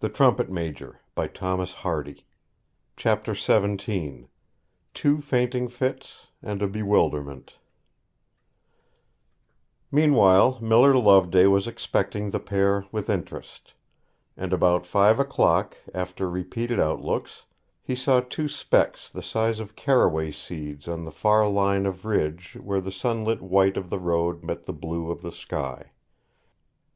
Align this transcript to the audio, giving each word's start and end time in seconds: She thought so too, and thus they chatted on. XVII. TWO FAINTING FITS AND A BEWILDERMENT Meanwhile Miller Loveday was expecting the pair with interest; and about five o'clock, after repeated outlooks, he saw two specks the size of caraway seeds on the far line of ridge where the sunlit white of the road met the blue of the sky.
She 0.00 0.06
thought 0.06 0.16
so 0.38 0.44
too, 0.44 0.54
and 0.56 0.76
thus 1.16 1.74
they 1.74 2.14
chatted 2.96 3.36
on. 3.48 3.76
XVII. 3.76 4.28
TWO 4.94 5.20
FAINTING 5.20 5.68
FITS 5.68 6.28
AND 6.40 6.62
A 6.62 6.68
BEWILDERMENT 6.68 7.54
Meanwhile 9.90 10.60
Miller 10.60 10.94
Loveday 10.94 11.46
was 11.46 11.66
expecting 11.66 12.30
the 12.30 12.38
pair 12.38 12.84
with 12.92 13.10
interest; 13.10 13.74
and 14.36 14.52
about 14.52 14.86
five 14.86 15.18
o'clock, 15.18 15.76
after 15.92 16.30
repeated 16.30 16.78
outlooks, 16.78 17.42
he 17.82 17.96
saw 17.96 18.20
two 18.20 18.46
specks 18.46 19.10
the 19.10 19.22
size 19.22 19.58
of 19.58 19.74
caraway 19.74 20.30
seeds 20.30 20.86
on 20.86 21.02
the 21.02 21.10
far 21.10 21.48
line 21.48 21.84
of 21.84 22.04
ridge 22.04 22.56
where 22.62 22.80
the 22.80 22.92
sunlit 22.92 23.42
white 23.42 23.76
of 23.76 23.90
the 23.90 23.98
road 23.98 24.44
met 24.44 24.66
the 24.66 24.72
blue 24.72 25.10
of 25.10 25.20
the 25.20 25.32
sky. 25.32 25.90